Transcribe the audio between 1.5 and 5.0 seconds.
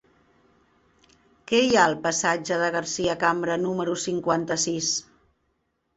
Què hi ha al passatge de Garcia Cambra número cinquanta-sis?